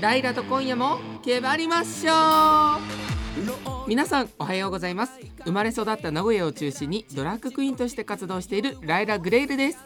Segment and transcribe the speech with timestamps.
[0.00, 3.86] ライラと今夜もけばりましょう。
[3.86, 5.20] 皆さんおはようございます。
[5.44, 9.78] 生まれ育った名古屋を中心にドラッグクイーンとして活動しているライラグレイルです。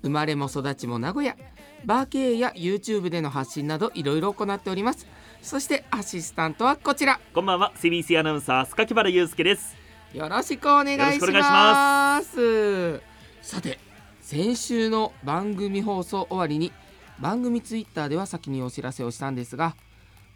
[0.00, 1.36] 生まれも育ちも名古屋。
[1.84, 5.06] バー経営や YouTube での発信などいろいろ行っております。
[5.42, 7.20] そしてアシスタントはこちら。
[7.34, 7.72] こんばんは。
[7.76, 9.76] CBC アナウンサー塚木原祐介です。
[10.14, 13.02] よろしくお願いします。
[13.42, 13.78] さて
[14.22, 16.72] 先週の番組放送終わりに
[17.20, 19.76] 番組ツイッターでは先にお知らせをしたんですが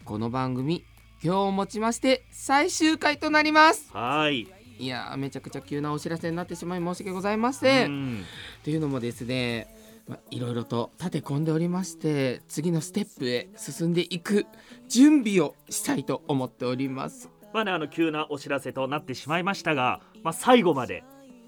[0.05, 0.85] この番組
[1.23, 3.91] 今日をもちまして最終回となります。
[3.95, 4.47] はい。
[4.79, 7.91] いやーめちゃくちゃ急なお知らせになってしまい申し訳ございません。
[7.91, 8.25] うん。
[8.63, 9.67] というのもですね
[10.07, 14.45] まいろいろと立て込んでおりまして次のステップへ進んでいく
[14.87, 17.31] 準備をしたいと思っております。
[17.55, 21.03] まあねあの急なお知らせとなってしまいましたが、まあ、最後まで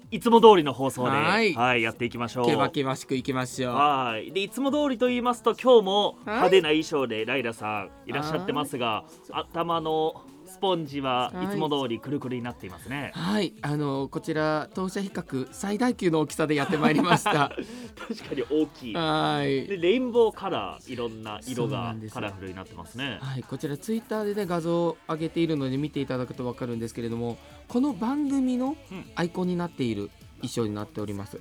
[0.09, 1.81] いつも通りの放送ではい。
[1.81, 2.45] やっていきましょう。
[2.45, 3.75] けばけばしくいきましょう。
[3.75, 4.31] はい。
[4.31, 6.17] でいつも通りと言いますと今日もはい。
[6.25, 11.45] 派手な衣装でライラさんいらっしゃってますが頭のスポンジははい。
[11.47, 13.11] いつも通りくるくるになっていますね。
[13.13, 17.51] はい、あのこちら当社比較最大級の大きさでやってまいりました。
[18.07, 18.95] 確かに大きい。
[18.95, 19.67] はい。
[19.67, 23.19] でレインボーカラーいろんな色がカラフルになってますね。
[23.21, 31.39] はい、こちらツイッターでね画像を上げているので見ていただくとわかるんですけれども、この番組のうんアイコンになっている衣装になっております。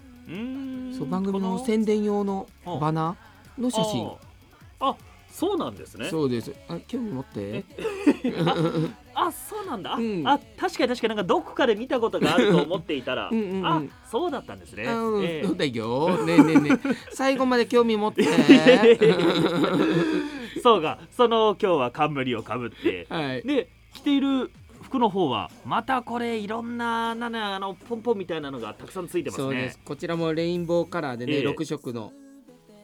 [0.98, 4.08] そう番組のこ宣伝用のバナーの写真。
[4.80, 4.97] ああ
[5.30, 6.52] そうなんですねそうです。
[6.69, 7.64] あ興味持って。
[9.14, 16.24] あそうなんだ、あうんあ確かに確かになんかどこかで見たことがあると思っていたらうんうんうんあそうだったんですね、あうんええそうだよ。
[16.27, 16.78] ねえねえねえ。
[17.12, 18.24] 最後まで興味持って。
[20.62, 23.42] そうかその今日は冠をかぶってはい。
[23.42, 24.50] で着ている
[24.87, 29.81] 服の方はまたこれいろんななあのポンポンみたいなのがたくさんついてますねそうです。
[29.84, 32.12] こちらもレインボーカラーでね、ええ六色の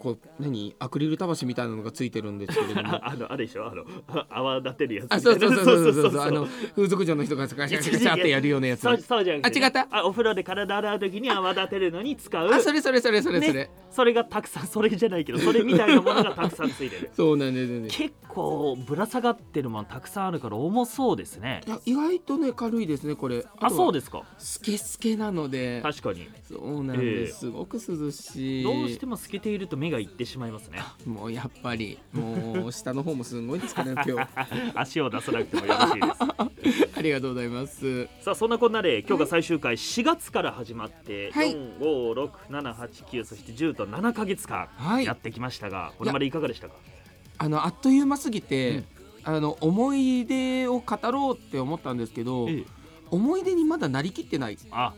[0.03, 2.89] こう何アクリルたばしみたいなのがついてるんですけれども。
[2.97, 3.69] あ あのあれでしょ？
[3.69, 8.81] あのあ 泡立てるやつあ、そうそうそうそうそうそうあの風俗嬢の人がガシャガシャガシャってやるようなやつ。
[8.81, 13.53] そうそうじゃん、あ違ったあお風呂で体洗う時に泡立てるのに使うあ、それそれそれそれそれ。
[13.53, 17.89] ねそれがたくさんそれじゃないけどそれみたいなものがたくさんついてるそうなんですね。
[17.91, 23.47] 結構ぶら下がってるものたくさんあるから重そうですねいや意外とね軽いですねこれ。
[23.61, 24.55] あそうでですかす。
[24.55, 25.81] スケスケなので。
[25.83, 27.41] 確かにそうなんええです。
[27.41, 28.65] すごく涼しい。
[28.65, 30.81] どうしても透けていると目がいってしまいますね。
[31.07, 34.29] もうやっぱりもう下の方もすごいですからね今日。
[34.75, 36.07] 足を出さなくてもよろしいで
[36.83, 36.89] す。
[36.99, 38.09] ありがとうございます。
[38.21, 39.77] さあそんなこんなで今日が最終回。
[39.77, 41.55] 4月から始まって、はい。
[41.81, 45.05] 45678そして10と7ヶ月間はい。
[45.05, 46.75] やってきましたが、これまでいかがでしたか？
[47.39, 48.85] あのあっという間すぎて、うん。
[49.25, 52.65] あの思い出を語ろうって思ったんですけど、ええ。
[53.11, 54.59] 思い出にまだなりきってない。
[54.71, 54.95] あ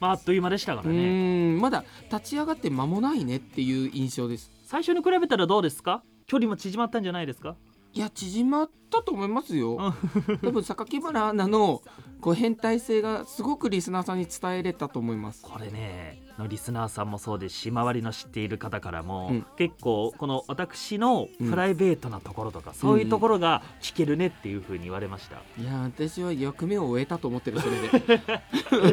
[0.00, 1.56] まああっという間でしたかうらね。
[1.60, 4.50] まだ立ち上がって間もないねっていう印象です。
[4.64, 6.02] 最初に比べたらどうですか？
[6.26, 7.56] 距離も縮まったんじゃないですか？
[7.92, 9.94] いや縮まったと思いますよ。
[10.42, 11.82] 多分榊原アナの
[12.20, 15.42] こう変態性がすごくリスナーさんに伝えれたと思います。
[15.42, 28.22] これねのリスナーさんもそうですし周りの知っている方からも、うん結構この私のプライベートなところとか、そういうところが聞けるねっていうふうに言われました、いや私は役目を終えたと思ってるそれで。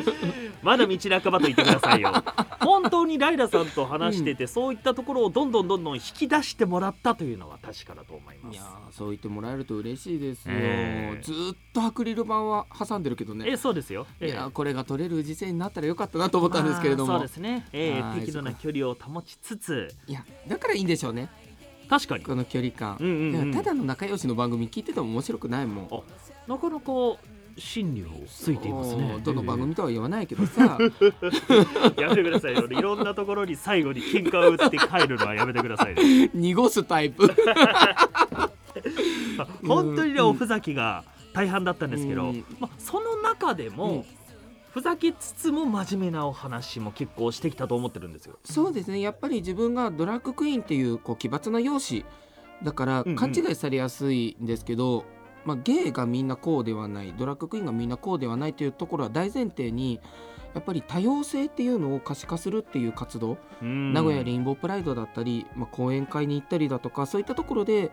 [0.62, 2.12] まだ道半ばと言ってくださいよ
[2.60, 8.56] 本当にライラさんと話してて、そういったところをどんどんどんどん引き出してもらったというのは確かだと思います。
[8.56, 11.22] いやーそう言ってもらえると嬉しいですよ、ええ。
[11.22, 13.46] ずーっとアクリル板は挟んでるけどね。
[13.50, 19.96] えそうですよ、えいやーこれが取れる時世になったらよかったなと思ったんですけれども、まあそうですね、えはいー適度な距離を保ちつつ。
[20.08, 21.30] いやだからいいんでしょうね。
[21.90, 22.24] 確かに。
[22.26, 23.54] この距離感、うんうんうん。
[23.54, 25.88] ただの仲良しの番組聞いてても面白くないもん。
[25.90, 26.02] あ
[26.48, 26.92] なかなか
[27.58, 29.20] 真理をついていますね。
[29.24, 30.78] どの番組とは言わないけどさ。
[31.98, 32.68] やめてくださいよ。
[32.68, 37.28] いろんなところに最後に喧嘩を打って帰るのはやめてくださいね濁すタイプ。
[39.66, 41.04] 本当にねおふざけが
[41.34, 42.46] 大半だったんですけど、うん。
[42.60, 44.04] まあ、その中でも、うん。
[44.72, 48.38] ふざけつつも真面目なお話も結構してきたと思ってるんですよ。
[48.44, 49.00] そうですね。
[49.00, 52.08] やっぱり自分がドラッグクイーンっていうこう奇抜な容姿
[52.64, 53.16] だからうんうん。
[53.16, 55.06] 勘違いされやすいんですけど、
[55.48, 60.02] まあ、ゲイがみんなこうではないドラッグクイーンがみんなこうではないというところは大前提に
[60.54, 67.92] やっぱり多様性っていうのを可視化するっていう活動、名古屋レインボープライドだったり、まあ、講演会に行ったりだとかそういったところで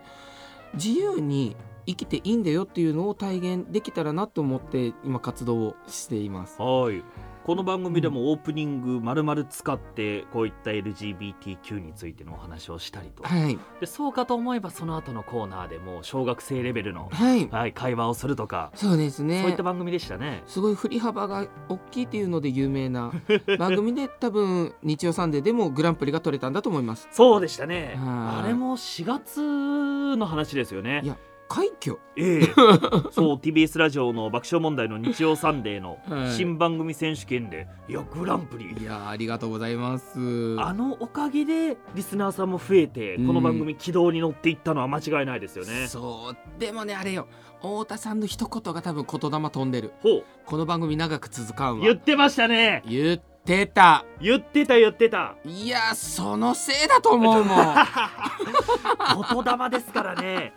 [0.73, 1.55] 自由に
[1.85, 6.61] 生きていいんだよっていうのを体現できたらなと思って今活動をしています。
[6.61, 7.01] はい
[7.45, 13.21] この番組でもオープニング丸々使ってこういった LGBTQ についてのお話をしたりと。
[13.21, 13.59] はい。
[13.79, 17.47] でそうかと思えばその後のコーナーでもう小学生レベルの、はい。
[17.49, 19.43] はい、会話をするとか、そうですね。
[19.43, 20.41] そういった番組でしたね。
[20.47, 23.11] すごい振り幅が大きいっていうので有名な
[23.59, 27.07] 番組で多分日曜サンデーでもグランプリが取れたんだと思います。
[27.11, 27.93] そうでしたね。
[27.97, 28.45] はい。
[28.45, 31.01] あれも4月の話ですよね。
[31.03, 31.07] い。
[31.07, 31.15] や
[31.47, 31.99] 快挙。
[32.15, 32.43] ええ。
[33.11, 36.31] そう TBS ラジオの爆笑問題の日曜サンデーのはい。
[36.31, 38.73] 新番組選手権で、い、やグランプリ。
[38.73, 40.55] いやありがとうございます。
[40.59, 43.27] あのおかげでリスナーさんも増えて、うん。
[43.27, 45.87] この番組軌道に乗っていったのは間違いないですよね。
[45.87, 46.59] そう。
[46.59, 47.27] でもねあれよ。
[47.61, 49.93] 太田さんの一言が多分言霊飛んでる。
[50.01, 51.85] ほこの番組長く続かんうわ。
[51.85, 52.83] 言ってましたね。
[52.87, 54.05] 言ってた。
[54.21, 55.35] 言ってた言ってた。
[55.45, 57.75] いやそのせいだと思うもん。
[59.43, 60.53] 言霊ですからね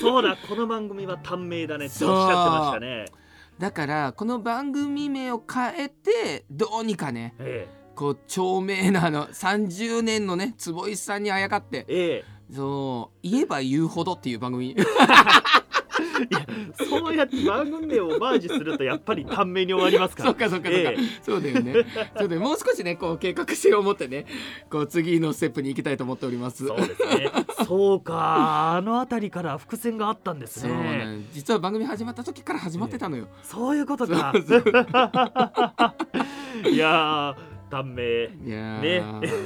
[0.00, 3.06] そうだこの番組は短命だねっておっしゃってましたね。
[3.58, 11.84] だからこの番組名を変えてどうにかねえこう著名なあの30年のね坪井さんにあやかって。
[11.88, 12.24] ええ。
[12.52, 14.74] そう言えば言うほどっていう番組。
[14.76, 14.82] え
[16.00, 16.46] いや
[16.86, 20.30] そうやって番組名をオマージュするとやっぱり短命に終わりますから。
[20.30, 21.00] そっかそっかそっか、ええ。
[21.22, 21.86] そうだよね。
[22.16, 24.26] そうだよもう少しねこう計画性を持ってね
[24.70, 26.66] こう次のステップに行きたいと思っております。
[26.66, 27.30] そうですね。
[27.66, 28.76] そうか。
[28.76, 34.32] あの辺りから伏線があったんですそうなねん実は番組始まった時から始まってたのよ、そういうことか。
[36.70, 37.36] いやー
[37.70, 38.24] 短命。
[38.44, 39.02] いやー、ね。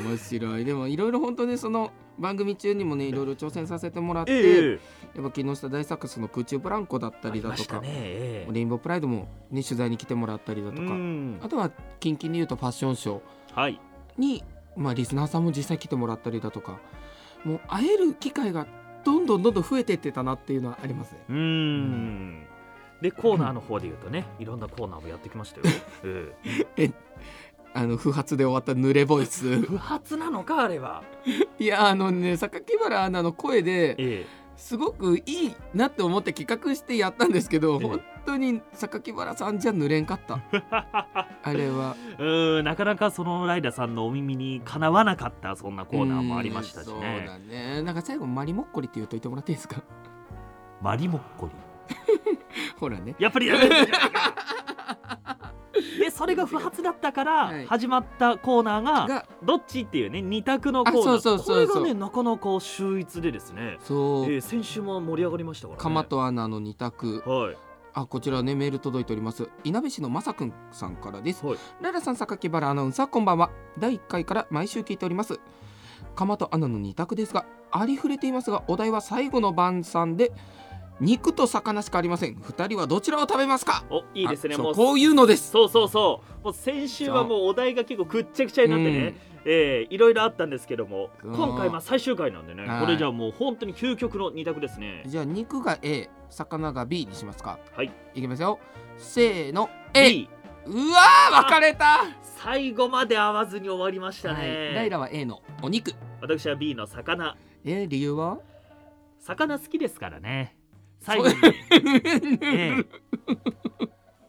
[0.08, 0.64] 面白い。
[0.64, 4.78] でもいろいろ本当にその番組中にもねいろいろ挑戦させてもらって、ええ
[5.14, 8.52] やっぱ木下大サックスの空中ブランコだったりだとか、ねええ。
[8.52, 11.38] レインボープライドも、ね、取材に来てもらったりだとうか、ん。
[11.42, 11.70] あとは
[12.00, 13.80] 近々に言うとファッションショーはい。
[14.18, 14.42] に、
[14.76, 16.80] まあ、リスナーさんも実際来てもらったりだとか
[17.44, 18.66] もう会える機会が
[19.04, 21.18] どんどんどんどん増えていってたなっていうのはありますね。
[21.28, 22.46] うーん。
[23.00, 25.66] でコーナーの方で言うとねいろんなコーナーもやってきましたよ、
[26.78, 26.90] え
[27.76, 29.60] あの不発で終わった濡れボイえス。
[29.62, 31.02] 不発なのかあれは、
[31.58, 34.26] いやあのね榊原アナの声でえ
[34.56, 37.88] すごくいいなって思って企画してやったんですけど、ええ。
[37.88, 40.40] 本当に榊原さんじゃ濡れんかった。
[40.52, 41.96] え あれは。
[42.18, 47.82] うーんなかなかそのライダーさんのお耳にかなわなかったそんなコーナーもありましたしうんそうねだね。
[47.82, 49.82] なんか最後マリモッコリって言っといてもらっていいですか？
[50.80, 51.52] マリモッコリ
[52.78, 53.14] ほらね。
[53.18, 53.68] やっぱりやめて。
[53.68, 53.92] で
[56.14, 57.66] それが不発だったからはい。
[57.66, 61.00] 始まったコーナーががどっちっていうね二択のコーナー。
[61.00, 61.74] あそうそうそうそう。
[61.74, 65.82] これがねなかなか秀逸でですね、そう、えー先週も盛り上がりましたからね。
[65.82, 67.22] 鎌とアナの二択。
[67.26, 67.56] はい。
[67.96, 69.48] あこちらねメール届いております。
[69.64, 71.44] 稲部市のまさくんさんからです。
[71.44, 71.58] はい。
[71.80, 73.50] ライラさん榊原アナウンサーこんばんは。
[73.78, 75.40] 第1回から毎週聞いております。
[76.14, 80.32] 鎌とアナの二択ですがありふれていますがお題は最後の晩餐で
[81.00, 82.36] 肉と魚しかありません。
[82.40, 83.84] 二人はどちらを食べますか？
[83.90, 84.56] おいいですね。
[84.56, 85.50] もうこういうのです。
[85.50, 86.44] そうそうそう。
[86.44, 92.66] もう先週はもうお題が結構くっちゃくちゃになってね、えーいろいろあったんですけども今回まあ最終回なんでね。
[92.66, 92.80] はい。
[92.80, 95.02] これじゃあもう本当に究極の二択ですね。
[95.06, 97.58] じゃあ肉が A 魚が B にしますか。
[97.76, 97.92] はい。
[98.14, 98.58] いきますよ。
[98.96, 100.28] せーの A B
[100.66, 102.04] うわー分かれた。
[102.22, 105.92] 最後まで合わずに終わりましたはい、ね、ライラは A のお肉。
[106.20, 107.36] 私は B の魚。
[107.64, 108.38] えー理由は？
[109.18, 110.54] 魚好きですからね
[111.04, 111.34] 最後に。
[112.42, 112.84] え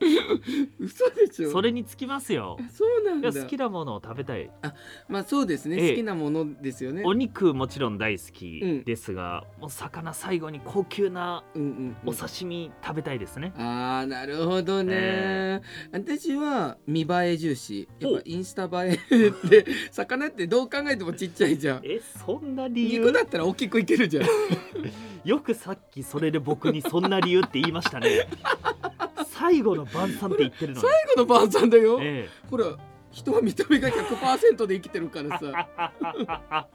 [0.79, 1.51] 嘘でしょ？
[1.51, 2.57] それにつきますよ。
[2.59, 3.29] いそうなんだ。
[3.29, 4.49] や好きなものを食べたい。
[5.07, 5.89] まあそうですね、ええ。
[5.91, 7.03] 好きなものですよね。
[7.05, 8.31] お肉もちろん大好うん。
[8.33, 11.95] きですが、もう魚最後に高級なうんうんうん。
[12.05, 15.61] お刺身食べたいですね、あーなるほどね、え
[15.91, 17.87] 私は見栄え重視。
[17.99, 21.81] やっおぱインスタ映えって 魚ってどう考えてもちっちゃいじゃん。
[21.83, 22.99] えそんな理由？
[22.99, 24.25] 肉だったら大きくいけるじゃん。
[25.25, 28.27] よくさっきそれで僕にそんな理由って言いましたね
[29.45, 32.65] 最後の晩餐って言ってるのに、最後の晩餐だよ、えほら
[33.11, 36.67] 人は見た目が100%で生きてるからさ。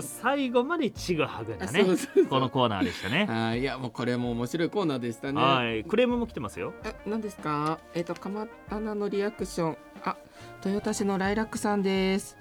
[0.00, 1.84] 最後までちぐはぐあなね
[2.28, 3.26] このコーナーでしたね。
[3.26, 3.60] はい。
[3.60, 5.40] いやもうこれも面白いコーナーでしたね。
[5.40, 5.84] はい。
[5.84, 6.74] クレームも来てますよ。
[6.84, 7.78] え、何ですか？
[7.94, 9.76] えっ、と、かまたなのリアクション。
[10.04, 10.16] あ、
[10.64, 12.36] 豊田市のライラックさんです。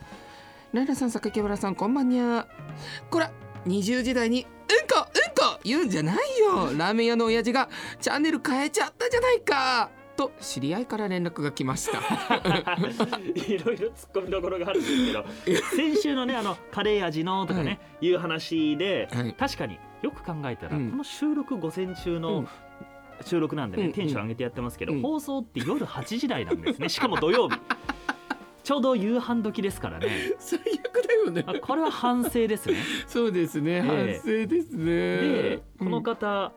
[0.74, 2.48] ライラさん、榊原さん、こんばんにゃ。
[3.10, 3.32] こら、
[3.66, 4.56] 20時代に、うんこ、
[4.98, 5.33] うんこ
[5.64, 6.78] 言うんじゃないよ。
[6.78, 9.90] ラーメン屋の親父がチャンネル変えちゃったじゃないか。
[10.16, 11.98] と、知り合いから連絡が来ました。
[13.36, 15.06] いろいろ突っ込みどころがあるんです
[15.46, 19.34] けど先週のねあのカレー味のとかね、い、う話ではい。
[19.34, 20.92] 確かによく考えたら、うん。
[20.92, 22.48] この収録午前中うのん。
[23.26, 25.02] 収録なんでね、うんテンション上げてやってますけど、うん。
[25.02, 26.90] 放送って夜8時台なんですね。
[26.90, 27.58] しかも土曜日。
[28.64, 30.08] ちょうど夕飯時ですからね。
[30.40, 31.44] 最悪だよね。
[31.48, 32.76] あこれは反省ですね。
[33.08, 33.82] そうですね。
[33.82, 34.20] 反え。
[34.24, 34.86] 省ですね。
[34.86, 36.52] でこの方、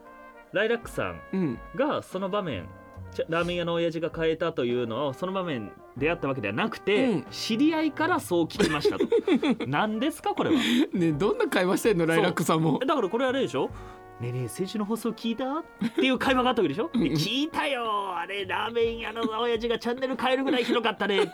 [0.52, 2.66] ライラックさんうん、がその場面
[3.14, 7.26] ちラーメン屋の親父が変えたというのをその場面出会ったわけではなくて、うん。
[7.30, 9.06] 知り合いからそう聞きましたと。
[9.66, 10.56] 何ですかこれは。
[10.92, 12.78] ねどんな会話してんのライラックさんも。
[12.86, 13.70] だからこれあれでしょ？
[14.18, 15.58] ねえねえ先週の放送聞いた？
[15.58, 16.90] っていう会話があったわけでしょ？
[16.94, 17.02] うん。
[17.02, 18.16] 聞いたよ。
[18.16, 21.24] あれラーメン屋の親父がチャンネル変えるぐらい広かったね。
[21.24, 21.32] って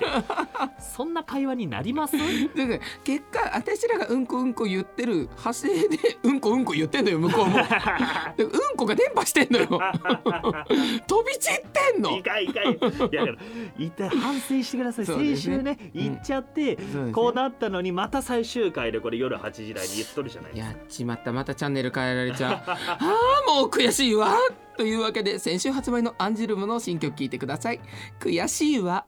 [0.80, 2.16] そんな会話になります？
[2.18, 7.58] だから結果私らがうんこうんこ言ってる派生でうんこうんこ言ってんのよ向こうも。
[8.36, 9.68] でうんこが伝播してんのよ。
[11.06, 12.16] 飛び散ってんの。
[12.18, 12.78] いかんいかんい
[13.12, 13.34] やだから
[13.78, 15.14] 一体反省してください、ね。
[15.36, 16.02] 先週ねうん。
[16.02, 17.12] 言っちゃって、そうですね。
[17.12, 20.72] こうなったのにまた最終回でこれ夜8時台に言っとるじゃないですか。
[20.72, 21.32] やっちまった。
[21.32, 23.10] またチャンネル変えられちゃうああ
[23.46, 24.36] もう悔しいわ。
[24.76, 27.80] というわけで先週発売のアンジュルムの新曲聴いてください。
[28.18, 29.06] 悔しいわ。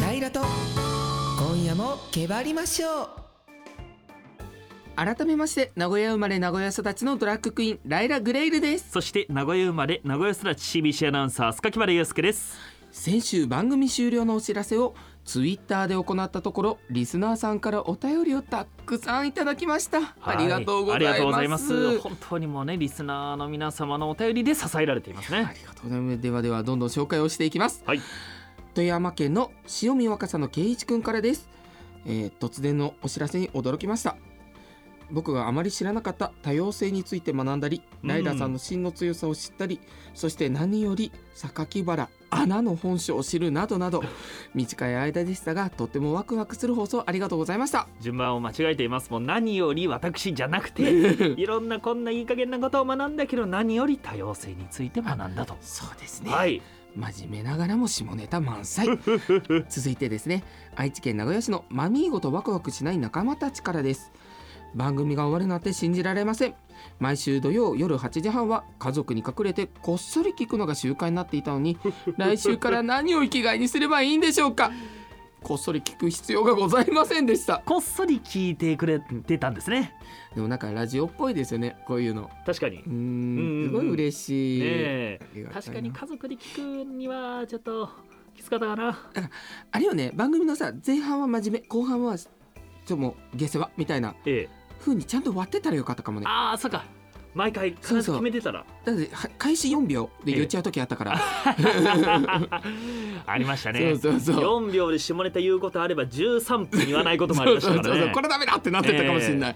[0.00, 0.40] ライラと
[1.38, 3.23] 今夜もけばりましょう。
[4.96, 8.90] 改めまして名古屋生まれ名古屋育ちのドラッグクイーンライラ・グレイルです。
[8.92, 12.56] そして名古屋生まれ名古屋育ち CBC アナウンサー須垣原祐介です。
[12.92, 20.98] 先週番組終了のお知らせをツイッターで行ったところリスナーさんからお便りをたくさんいただきました、ありがとうございます。
[20.98, 21.98] ありがとうございます。
[21.98, 26.20] 本当にもうねリスナーの皆様のお便りで支えられていますあねりがとうございます。
[26.20, 27.82] ではではどんどん紹介をしていきます。
[27.84, 28.00] はい。
[28.74, 29.50] 富山県の
[29.82, 31.48] 塩見若さんの圭一くんからです、
[32.06, 34.16] えー突然のお知らせに驚きました
[35.10, 38.08] 僕があまり知らなかった多様性について学んだり、うん。
[38.08, 39.80] ライラさんの真の強さを知ったり
[40.14, 44.02] そして何より榊原穴の本性を知るなどなど
[44.54, 47.88] 短い間でしたがとってもワクワクする放送ありがとうございました。
[48.00, 49.10] 順番を間違えています。
[49.10, 50.82] もう何より私じゃなくて
[51.36, 55.56] いろんなこんないい加減なことを学んだけど何より多様性について学んだと。
[55.60, 56.62] そうですね、はい。
[56.96, 58.88] 真面目ながらも下ネタ満載。
[59.68, 60.44] 続いてですね
[60.76, 64.12] 愛知県名古屋市のマミーゴとワクワクしない仲間たちからです
[64.74, 66.54] 番組が終わるなんて信じられません。
[66.98, 71.78] 毎週土曜夜8時半は家族に隠れてこっそり聞くのが習慣になっていたのに
[72.18, 74.70] 来週から何を生きがいにすればいいんでしょうか。
[75.42, 77.62] こっそり聞く必要がございませんでした。
[77.66, 79.92] こっそり聞いてくれてたんですね。
[80.34, 82.30] でもなんかラジオっぽいですよねこういうの。
[82.46, 82.78] 確かに。
[82.78, 85.50] うーんすごい嬉しい、ねいな。
[85.50, 87.90] 確かに家族で聞くにはちょっと
[88.34, 88.98] きつかったかな。
[89.70, 90.12] あれよね。
[90.14, 96.26] 番組のさ前半は真面目後半はちょっともう下世話みたいなええ風にちゃんと割ってたらよかったかもね。
[96.28, 96.84] ああそうか。
[97.34, 101.14] 毎回必ず決めてたらだっては開始4秒で言っちゃう時あったから、
[103.26, 103.96] ありましたね。
[103.96, 104.66] そうそうそう。
[104.66, 107.88] 4秒で下ネタ言うことあれば13分言わないこともありましたからね。
[107.88, 109.54] そうそうこれダメだってなってたかもしれない、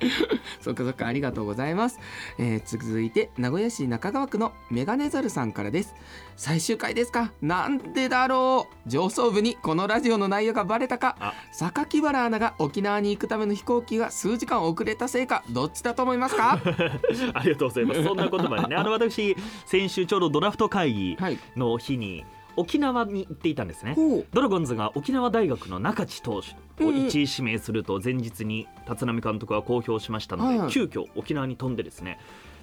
[0.61, 1.99] そっかそっかありがとうございます、
[2.39, 5.95] えー続いて名古屋市中川区のメガネザルさんからです。
[6.37, 7.33] 最終回ですか？
[7.43, 8.89] なんでだろう？
[8.89, 11.17] 上層部にこのラジオの内容がバレたか？
[11.21, 11.35] あ。
[11.53, 16.61] 榊原アナが沖縄に行くための飛行機が数時間遅れたせいかどっちだと思いますか？
[17.35, 18.05] ありがとうございます。
[18.05, 18.77] そんなことまでね。
[18.77, 19.18] あの私
[19.67, 22.25] 先週ちょうどドラフト会議はいの日に
[22.57, 23.97] 沖縄に行っていたんですね。
[24.33, 30.73] ドラゴンズが沖縄大学の中地投手をうんうん1位指名すると前日に立浪監督は公表しましたので、はいはい。
[30.73, 32.19] 急遽沖縄に飛んでですね。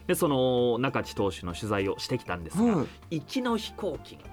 [0.07, 3.19] でその中地投手の取材をしてきたんですが、はい。
[3.19, 4.23] 行きの飛行機が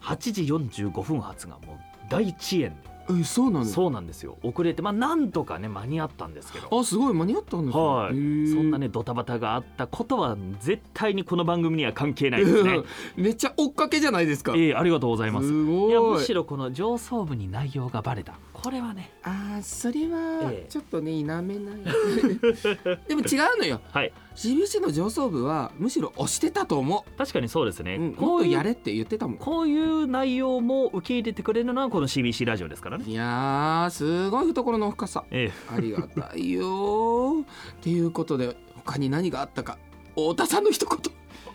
[0.00, 2.74] 8時45分発がもう大遅延
[3.10, 4.38] えそうなんだそうなんですよ。
[4.42, 6.68] 遅れてまあなんとかね間に合ったんですけど。
[6.78, 7.84] あすごい間に合ったんですね。
[7.84, 12.80] はい、そんなねドタバタがあったことは絶対にこの番組には関係ないですね。
[13.16, 14.54] めっちゃ追っかけじゃないですか。
[14.56, 15.46] ええありがとうございます。
[15.46, 19.12] いやむしろこの上層部に内容がバレたこれはね。
[19.22, 20.66] あーそれはええ。
[20.68, 21.42] ちょっとね否めない。
[23.06, 23.80] でも違うのよ。
[23.92, 24.12] はい。
[24.34, 29.36] CBC の上層部はむしろ押してたと思確かにそうですね、う、うん、こういうもっとやれって言ってたもん。
[29.38, 33.04] こういう内容も受け入れてくれるのはこの CBC ラジオですからね。
[33.06, 35.24] いやーすごい懐の深さ。
[35.30, 37.42] えありがたいよー。
[37.42, 37.46] っ
[37.80, 39.78] ていうことで他に何があったか。
[40.14, 40.98] 太田さんの一言。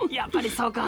[0.10, 0.88] えやっぱりそうか。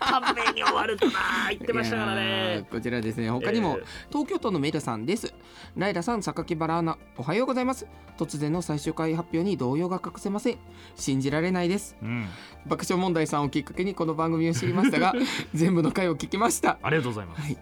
[0.00, 1.12] 短命に終わるとな
[1.50, 3.30] 言ってましたからいやーねこちらですね。
[3.30, 5.32] 他にも、え東京都のメルさんです
[5.76, 7.86] ライラさん榊原アナおはようございます。
[8.16, 10.58] 突然の最終回発表に動揺が隠せません。
[10.96, 11.96] 信じられないです。
[12.02, 12.26] えうん。
[12.66, 15.12] 爆笑問題さんをきっかけにこの番組を知りましたが
[15.54, 16.78] 全部の回を聞きました。
[16.82, 17.42] ありがとうございます。
[17.42, 17.58] はい、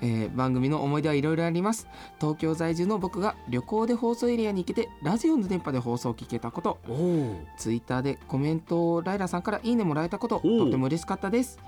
[0.00, 1.86] えー番組の思い出はいろいろあります。
[2.20, 6.78] 東京在住の僕が旅行で放送エリアに行けてラジオの電波で放送を聞けたこと。
[7.56, 10.40] ツイッターでコメントをライラさんからいいねもらえたこと。
[10.40, 11.58] とても嬉しかったです。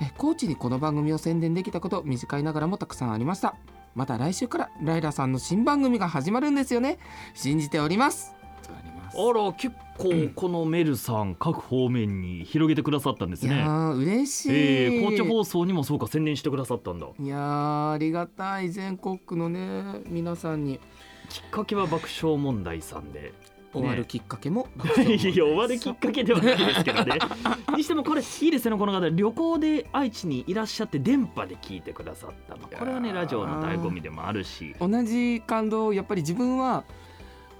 [0.00, 3.54] え高知にこの番組を宣伝できたこと短いながらもたくさんありました
[3.94, 6.98] また来週からライラさんの新番組が始まるんですよね。
[7.34, 8.34] 信じております。
[8.66, 9.04] とあります。
[9.06, 17.06] ますあら結構このメルさん各方面に広げてくださったんですいや嬉しい、えー、高知放送にもそうか宣伝してくださったんだ。
[17.18, 18.70] いやーありがたい。
[18.70, 20.80] 全国区のね皆さんに。
[21.28, 23.32] きっかけは爆笑問題さんで
[23.74, 24.68] 終わるきっかけも、
[25.04, 27.18] いや終わるきっかけではないですけどね。
[27.76, 34.74] にしてもこれいいですねこの方旅行で愛知にいらっしゃって電波で聞いてくださった、まあ、これはねラジオの醍醐味でもあるし。
[34.78, 36.84] 同じ感動をやっぱり自分は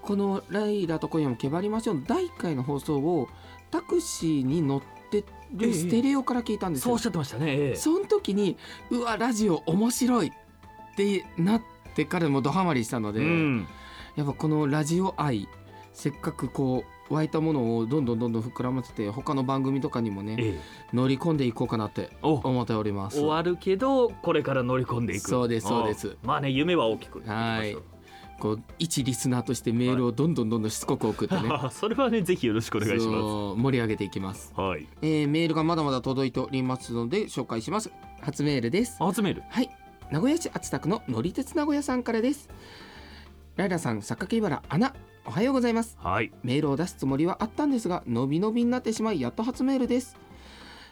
[0.01, 3.27] この「ライラと今夜もけばりましょう」の第1回の放送を
[3.71, 5.23] タクシーに乗ってえ
[5.59, 6.85] えるステレオから聞いたんですよ。
[6.85, 8.57] そうおっしゃってましたね、ええその時に
[8.89, 10.31] うわラジオ面白いっ
[10.95, 11.61] てなっ
[11.95, 13.67] てからもドハマりしたので、うん。
[14.15, 15.47] やっぱこのラジオ愛
[15.95, 20.59] せっかくこう湧いたものをどんどんどんどん膨らませて他の番組とかにもねええ。
[20.93, 22.33] 乗り込んでいこうかなってお。
[22.33, 23.17] 思っております。
[23.17, 25.29] 終わるけどこれから乗り込んでいく。
[25.29, 26.07] そうですそうです。
[26.09, 27.77] んまあね夢は大きくはい。
[28.39, 31.49] こう一リスナーとしてメールをどんどんどんどんしつこく送ってね。
[31.71, 34.85] それはねぜひよろしくお願いしまそう盛り上げていきます、すはい。
[35.01, 37.91] えーメールがまだまだ届いておりますので紹介します。
[38.21, 38.97] 初メールです。
[39.15, 39.69] 集めるはい。
[40.11, 42.49] 名古屋市厚田区の乗り鉄名古屋さんからです。
[43.55, 44.93] ライラさん榊原アナ
[45.27, 45.97] おはようございます。
[45.99, 46.31] はい。
[46.43, 50.15] メールを出すつもりはあったんですが伸び伸びになってしまいやっと初メールです。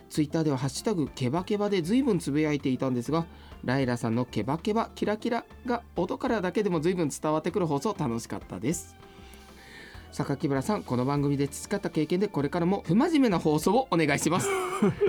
[0.10, 3.26] ツイッターではハッシュタグケバケバで随分つぶやいていたんですが
[3.64, 8.96] ライラさんのケバケバキラキラが音からだけでも随分伝わってくる放送楽しかったです。
[10.12, 14.50] 榊原さんこの番組で培った経験でこれからも不真面目な放送をお願いします。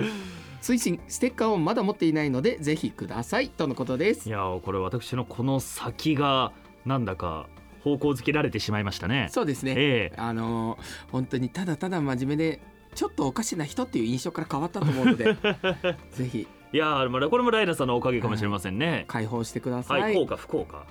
[0.61, 3.49] 推進ステッカーをまだ持っていないのでぜひください。
[3.49, 4.29] とのことです。
[4.29, 6.51] いやーこれ私のこの先が
[6.85, 7.47] なんだか
[7.85, 9.27] 方向づけられてしまいましたね。
[9.31, 9.75] そうですね。
[9.77, 10.15] ええ。
[10.17, 10.79] あのー
[11.11, 12.59] 本当にただただ真面目で
[12.95, 15.25] ちょっとおかしな人っていう印象から変わったと思うので
[16.11, 16.47] ぜひ。
[16.73, 19.05] いやーまだこれもライナさんのおかげかもしれませんね。
[19.07, 20.87] 解放してください、はい、不効果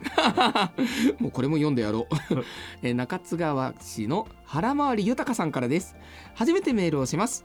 [1.19, 2.15] もうこれも読んでやろう、
[2.83, 5.97] えー中津川市の腹回り豊さんからです。
[6.35, 7.45] 初めてメールをします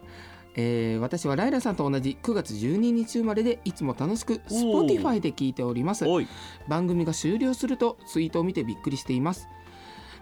[0.56, 6.06] えー私はライラさんと同じ9月12日生まれでいつも楽しく Spotify で聞いております。
[6.68, 9.48] 番組が終了するとツイートを見てびっくりしています。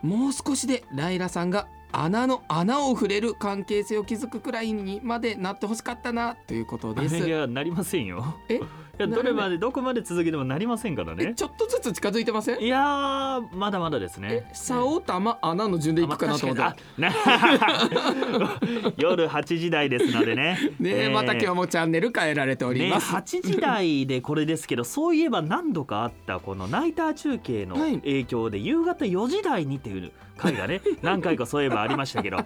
[0.01, 7.17] もう少しでライラさんが穴の穴を触れる関係性を築くくらいにまでなってほしかったなということです。
[7.17, 8.36] いやなりませんよ。
[8.50, 8.56] え？
[9.00, 11.27] いやどれまでどこまで続けてもなりませんからね。
[11.29, 12.60] えちょっとずつ近づいてません？
[12.60, 14.27] いやーまだまだですね。
[14.32, 18.60] え竿玉穴の順でいくかなと思ったらあまあ確かにあな
[18.98, 20.58] 夜8時台ですのでね。
[20.79, 21.12] ねええー。
[21.12, 28.00] また今日もチャンネル変えられておりね、ます、8時台でこれですけどそういえば何度かあったこのナイター中継のはい。
[28.00, 30.81] 影響で夕方4時台にっていう回がね。
[31.01, 32.37] 何回かそういえばありましたけど。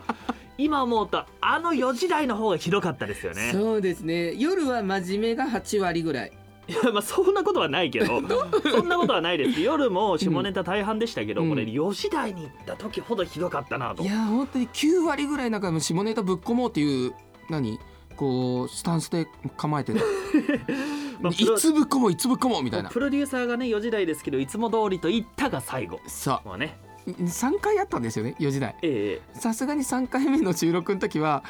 [0.58, 3.52] 今思うとあの4時台の方がひどかったですよね。
[3.52, 4.34] そうですね。
[4.36, 6.32] 夜は真面目が8割ぐらい。
[6.68, 8.22] い やまあそんなことはないけど。
[8.72, 9.60] そんなことはないです。
[9.62, 11.50] 夜も下ネタ大半でしたけど、うん。
[11.50, 14.04] これ4時台に行った時ほどひどかったなと。
[14.04, 14.06] い。
[14.06, 17.14] や本当に9割ぐらいなんか下ネタぶっ込もうっていう
[17.50, 17.80] 何？
[18.16, 19.28] こうスタンスで
[19.58, 20.00] 構えてた。
[21.22, 22.90] まあいつぶっ込もういつぶっ込もうみたいな。
[22.90, 26.00] プロデューサーがね4時台ですけどいつも通りと言ったが最後。
[26.08, 26.78] さもうね。
[26.86, 28.76] あ3回あったんですよね4時台。
[28.82, 31.44] ええさすがに3回目の収録の時は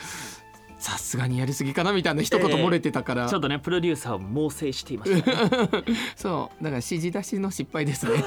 [0.80, 5.84] さすがにやりすぎかなみたいな一言漏れてたから、ちょっとねプロデューサーを猛省していました、ね、
[6.18, 8.14] そうだから指示出しの失敗ですね。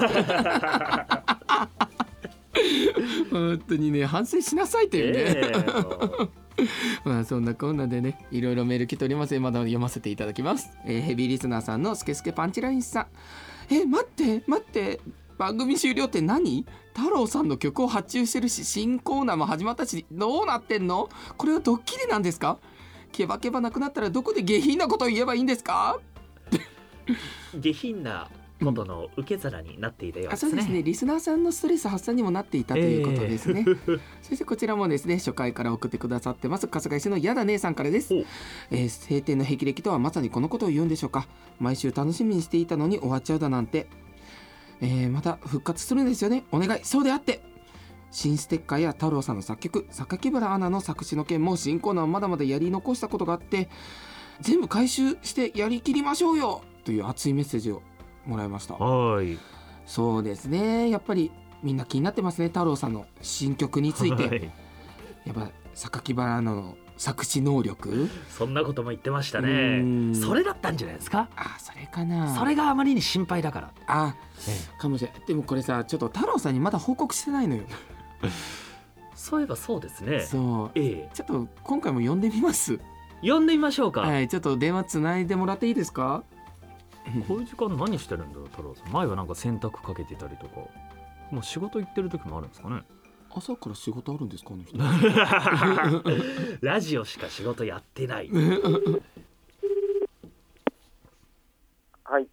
[3.29, 6.65] 本当にね反省しなさいというね、ええ
[7.03, 9.37] まあそんなこんなでねいろいろメール来ております。
[9.39, 13.07] まだ読ませていただきます、えーヘビーリスナーさんのスケスケパンチラインさん。
[13.69, 15.01] え待って待って
[15.37, 16.65] 番組終了って何？
[16.95, 21.09] 太郎さんの曲を発注してるし新コーナーも始まったしどうなってんの？
[21.37, 22.57] これはドッキリなんですか？
[23.11, 25.99] ケバケバなくなったらどこで下品なことを言えばいいんですか？
[27.59, 28.29] 下品な
[28.63, 30.49] ことの受け皿になっていたようあですね。
[30.51, 30.81] そうですね。
[30.83, 33.65] リスナーさんのストレス発散にもなっていたということですね、
[34.23, 38.13] そしてこちらもですね初回から送ってくださってます春日井市のやだ姉さんからです。
[38.13, 38.17] お、
[38.71, 41.27] えー晴天の霹靂とはまさにこのことを言うんでしょうか。
[41.59, 43.87] 毎週楽しみにしていたのに終わっちゃうだなんて、
[44.81, 46.43] えーまた復活するんですよね。
[46.51, 47.41] お願いそうであって。
[48.11, 53.67] 新ステッカーや太郎さんの作曲榊原アナの作詞の件も新コーナーをまだまだやり残したことがあって
[54.39, 56.61] 全部回収してやりきりましょうよ。
[56.85, 57.81] という熱いメッセージを
[58.25, 58.75] もらいました。
[58.75, 59.37] はい。
[59.85, 60.89] そうですね。
[60.89, 64.51] やっぱりみんな気になってますね太郎さんの新曲について、はい。
[65.25, 68.09] やっぱ榊原アナの作詞能力？
[68.29, 69.79] そんなことも言ってましたうね。
[69.81, 71.27] んそれだったんじゃないですか？
[71.35, 73.71] あそれかなそれがあまりに心配だから。
[73.87, 74.15] あ
[74.47, 77.63] えかもしれないでもこれさちょっと太郎さんにまだ報告してないのよ、
[78.23, 78.29] え
[79.15, 80.21] そういえばそうですね。
[80.21, 82.79] そうええちょっと今回も呼んでみます？
[83.21, 84.01] 呼んでみましょうか。
[84.01, 86.23] はいちょっと電話つないでもらっていいですか？
[87.27, 88.91] こういう時間何してるんだろう太郎さん。
[88.91, 90.61] 前はなんか洗濯かけてたりとか。
[91.31, 92.83] もう仕事行ってる時もあるんですかね。
[93.37, 94.77] 朝から仕事あるんですかあの人。
[96.65, 98.29] ラジオしか仕事やってない。
[102.03, 102.27] はい。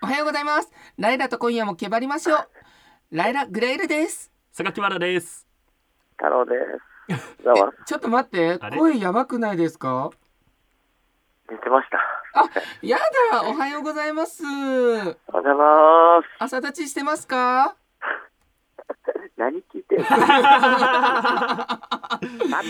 [0.00, 0.72] おはようございます。
[0.96, 2.48] ライラと今夜もけばりましょう。
[3.10, 4.30] ライラグレイルです。
[4.52, 5.46] 榊原です。
[6.16, 6.54] 太郎で
[7.18, 7.18] す。
[7.86, 8.58] ちょっと待って。
[8.58, 10.10] 声やばくないですか？
[11.50, 11.98] 寝てました。
[12.82, 12.96] や
[13.32, 13.42] だ。
[13.50, 14.44] おはようございます。
[14.44, 17.76] おはようございま朝立ちしてますか？
[17.76, 17.87] す。
[19.98, 20.14] 立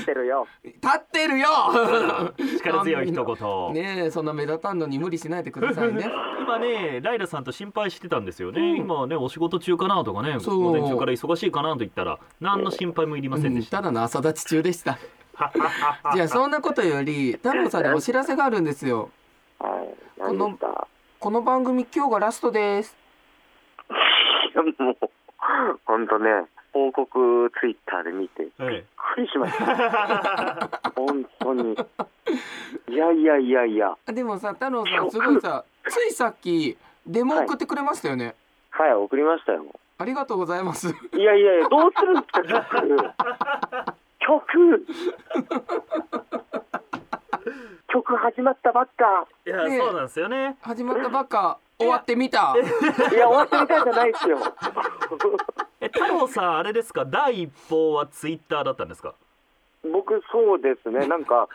[0.03, 0.47] ってるよ。
[0.65, 1.49] 立ってるよ。
[2.59, 6.11] 力強い一言、ねえそんな目立たんのに無理しないでくださいね。
[6.41, 8.77] 今ねライラさんと心配してたんですよね、うん。
[8.77, 10.59] 今ねお仕事中かなとかねそう。
[10.59, 14.99] 午前中から忙しいかなと言ったら何の心配もいりませんでした、ただの朝立ち中でした。
[16.15, 19.11] じゃあそんなことより太郎さんにお知らせがあるんですよ。
[19.59, 20.21] はい。
[20.21, 20.89] 何でした
[21.21, 22.97] この番組今日がラストです。
[24.79, 24.97] もう、
[25.85, 30.81] ほんとね、報告ツイッターで見て、びっはいくりしました。
[30.95, 31.77] 本当に。
[32.89, 33.97] いやいやいやいや。
[34.07, 36.77] でもさ太郎さんすごいさついさっき
[37.07, 38.35] デモ送ってくれましたよね、
[38.71, 39.65] はい、送りましたよ。
[40.01, 42.87] ありがとうございますいやいやいや、どうするんですか、曲。
[44.21, 44.87] 曲。
[47.89, 49.27] 曲始まったばっか。
[49.45, 52.55] いや、ねそうなんですよね始まったばっか終わってみた
[53.13, 54.39] いや、終わったみたいじゃないですよ。
[55.95, 57.05] え太郎さんあれですか？
[57.05, 59.15] 第一報はツイッターだったんですか？
[59.93, 61.49] 僕、そうですね、 なんか、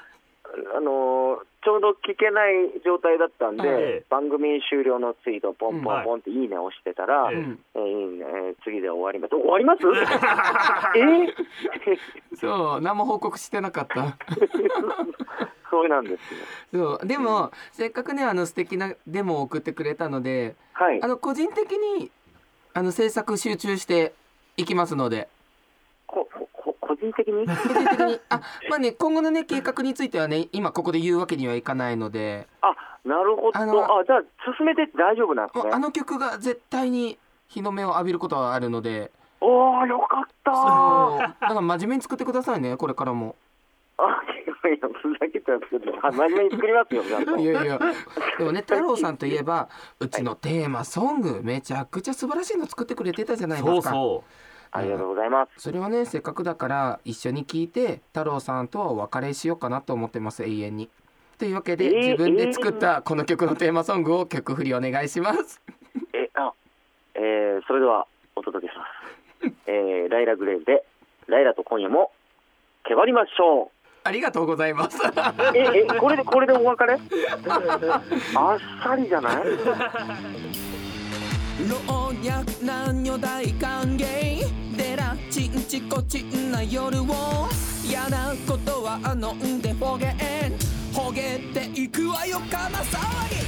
[0.75, 4.05] あのーちょうど聞けない状態だったんで、ええ。
[4.09, 7.37] 番組終了のツイートをポンポンポンっていいね押してたら、ええ。
[7.37, 9.35] うんえーいいね、えー次で終わります。
[9.35, 9.83] 終わります？
[10.99, 11.01] え？
[11.05, 11.33] ー
[12.35, 14.17] そう何も報告してなかった。
[15.69, 16.33] そうなんです
[16.73, 16.89] よ。
[16.99, 21.01] そうでもせっかくねあの素敵なデモを送ってくれたのではい。
[21.01, 21.07] あ。
[21.07, 22.11] の個人的に
[22.73, 24.13] あの制作集中して
[24.57, 25.27] いきますので。
[26.07, 27.45] ここ個人的に？
[27.47, 28.19] 個人的に？
[28.29, 32.47] あまあね今後のね計画についてはね今ここで言うわけにはいかないので。
[32.61, 33.57] あ、なるほど。
[33.57, 33.73] ああの
[34.05, 34.21] じゃあ、
[34.57, 35.71] 進めて大丈夫なんですね。
[35.73, 39.11] あの曲が絶対に日の目を浴びることはあるので。
[39.41, 40.51] おー、よかった。
[40.51, 43.35] だから真面目に作ってくださいねこれからも。
[43.97, 44.22] あ、
[44.69, 47.03] ふざけてますけ真面目に作りますよ。
[47.37, 47.79] いやいや
[48.37, 54.23] でもね太郎さんといえばうちのテーマソングめちゃくちゃ素晴らしいの作ってくれてたじゃないですかそうそ
[54.71, 55.51] ありがとうございます。
[55.57, 60.89] それはねせっかくだから一緒に聞いて太郎さんとはお別れしようかなと思ってます永遠に。
[61.37, 65.61] というわけで、えー自分で作ったこの曲のテーマソングを曲振りお願いします。
[66.13, 66.53] え、あ、
[67.15, 69.53] えー、それでは、お届けします。
[69.67, 70.85] えー、ライラグレーで、
[71.27, 72.11] ライラと今夜も、
[72.85, 73.71] けばりましょ
[74.05, 74.97] ありがとうございます。
[74.97, 75.01] う。
[75.55, 76.99] え、え、これで、これでお別れ？
[78.35, 79.43] あっさりじゃない？
[81.69, 81.75] 老
[82.07, 84.75] 若男女大歓迎。
[84.75, 87.05] でらちんちこちんな夜を。
[87.85, 90.13] 嫌なことは飲んでほげん。
[90.93, 93.42] ほげていくわよかな騒ぎ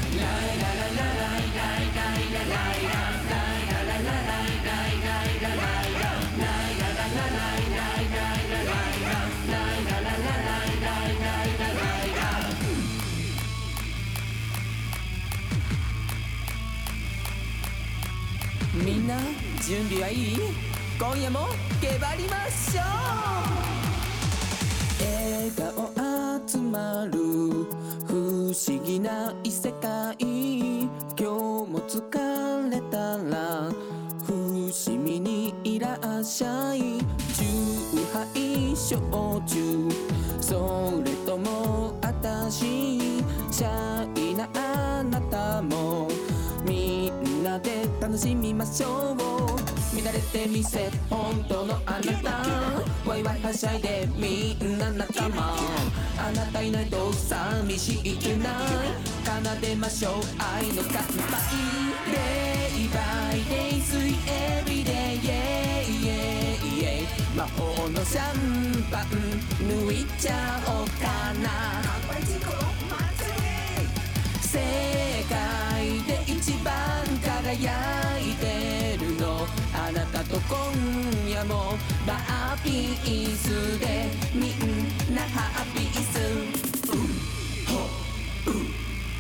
[19.05, 19.17] んな
[19.61, 20.37] 準備はいい？
[20.99, 21.47] 今夜も
[21.79, 22.83] けばりましょう。
[24.99, 25.91] 笑顔
[26.47, 27.19] 集まる
[28.07, 30.15] 不思議な異世界。
[30.19, 30.57] 今
[31.17, 33.71] 日も疲れたら
[34.25, 34.33] 伏
[34.97, 36.97] 見にいらっしゃい。
[37.35, 37.45] 酎
[38.11, 38.99] ハイ焼
[39.45, 39.87] 酎。
[48.15, 49.17] 楽しみましょう
[50.01, 53.81] 乱れてみせ本当のあなたワイワイはしゃい。
[53.81, 55.57] でみんな仲間
[56.17, 56.71] あなたい。
[56.71, 56.85] ない。
[56.85, 58.17] と寂しい。
[58.17, 58.53] くない。
[59.25, 61.43] 奏でましょう愛の乾杯
[62.07, 62.95] Day by
[63.49, 64.15] day sweet
[64.63, 69.07] every day yeah yeah yeah 魔法のシャンパン
[69.67, 70.05] 抜い。
[70.17, 71.83] ちゃおうかな
[74.41, 74.59] 世
[75.27, 76.73] 界で一番
[77.21, 77.75] 輝い。
[77.75, 77.94] てるのあなたと
[80.47, 86.19] 今夜もバーピースでみんなハッピース。
[86.19, 87.25] うん
[87.65, 88.55] ほう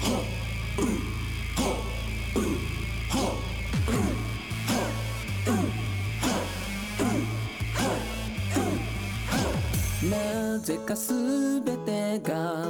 [0.01, 0.23] ほう
[0.75, 0.91] ほう
[1.55, 1.63] ほ
[2.39, 2.49] う
[3.09, 3.19] ほ
[3.91, 4.04] う
[10.59, 12.65] ぜかすべてが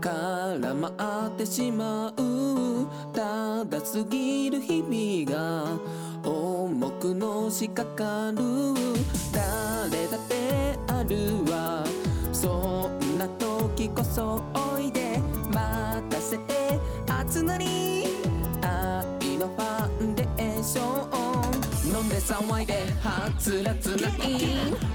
[0.00, 5.78] 絡まってしまうただ過ぎる日々が
[6.24, 8.38] 重くのしかかる。
[9.32, 11.84] 誰だってあるわ。
[12.32, 15.20] そんな時こそおいで。
[15.52, 16.78] 待たせて。
[17.06, 18.04] 熱なり
[18.62, 21.17] 愛のファンデーション
[22.18, 24.38] 騒いではつらつない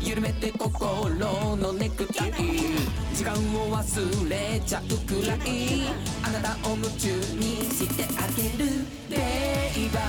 [0.01, 1.09] 緩めて心
[1.55, 2.33] のネクタイ
[3.13, 5.87] 時間を忘れちゃうくらい。
[6.23, 8.69] あなたを夢中にしてあげる。
[9.09, 9.99] Day by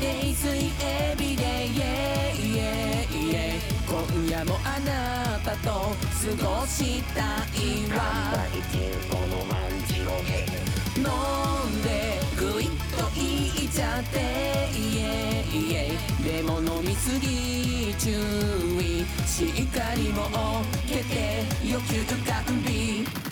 [0.00, 0.48] day 水
[0.80, 7.20] エビデイ yeah, yeah, yeah 今夜もあなたと過ごした
[7.54, 8.02] いわ
[10.96, 11.02] 飲
[11.68, 12.13] んでぐいっ
[13.14, 14.18] といっちゃって
[14.76, 16.24] イエイエイ。
[16.24, 18.10] でも飲みすぎ注
[18.82, 19.04] 意。
[19.26, 20.28] しっかりも
[20.86, 23.23] けて欲求完備ラ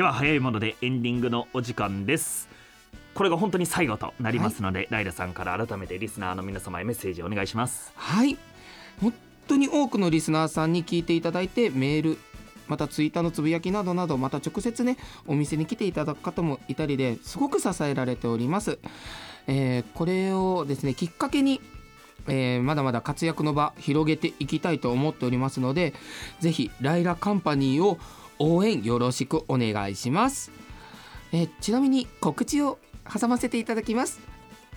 [0.00, 2.48] では早いものでエンディングのお時間です。
[3.12, 7.92] これが本当に最後となりますので、ライラさんから改めてリスナーの皆様へメッセージお願いします。
[7.96, 8.38] はい。
[9.02, 9.12] 本
[9.46, 12.18] 当に多くのリスナーさんに聞いていただいてメール
[12.66, 18.78] またツイッターのつぶやきなどなどまた直接ねお店に来ていただく方もいたりですごく支えられております、
[19.48, 21.60] えーこれをですねきっかけに
[22.26, 25.92] えーまだまだ活躍の場広げていきたいと思っておりますので
[26.38, 27.98] ぜひライラカンパニーを
[28.40, 30.50] 応援よろしくお願いします、
[31.32, 34.20] えちなみに告知を挟ませていただきます、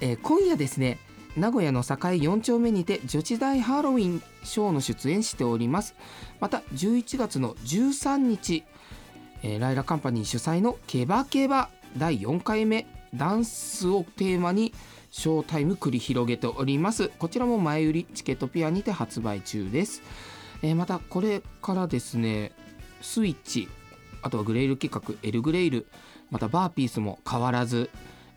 [0.01, 0.99] え今夜ですね
[1.35, 5.95] 名古屋の栄4丁目にて女子大ハロウィンショーの出演しております。
[6.39, 8.63] また11月の13日、
[9.41, 14.73] えライラカンパニー主催のケバケバ第4回目ダンスをテーマに
[15.09, 17.09] ショータイム繰り広げております。
[17.17, 20.03] こちらも前売りチケットピアにて発売中です、
[20.61, 22.51] えーまたこれからですね
[23.03, 23.67] スイッチ
[24.21, 25.85] あとはグレイル企画エルグレイル
[26.31, 27.89] またバーピースも変わらず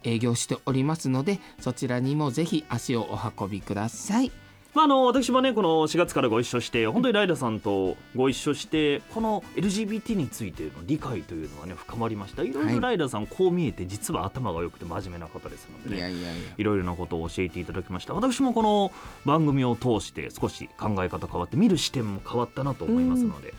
[0.03, 4.31] 営業しておりますのでそちらにもぜひ足をお運びください。
[4.75, 12.43] まあ、あの私もねこの4月からご一緒して本当にライダさんとご一緒してこの LGBT についての理解というのがね深まりました。
[12.43, 12.75] いろいはい。
[12.75, 16.13] ろライダさんこう見えて実は頭が良くて真面目な方ですのでね
[16.59, 18.13] いろいろなことを教えていただきました。
[18.13, 18.93] 私もこの
[19.25, 23.55] 番組を通して少し考え方変わって見る視点も変わったなと思いますので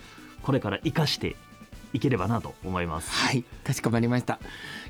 [0.48, 1.36] これから生かして
[1.92, 3.12] いければなと思います。
[3.12, 4.40] はいかしこまりました。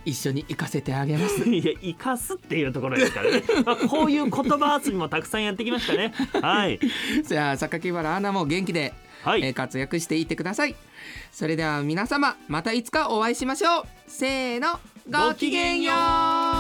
[0.06, 1.42] 一緒に行かせてあげます。
[1.50, 6.14] いや生かすっていうところですからね、まあ、こういう言葉遊びもたくさんやってきましたね。
[6.40, 6.80] はい。
[7.28, 8.94] じゃあ榊原アナも元気で、
[9.24, 10.76] はい、えー活躍していってください。
[11.32, 13.84] それでは皆様またいつかお会いしましょう。
[14.08, 16.57] せーのごきげんよう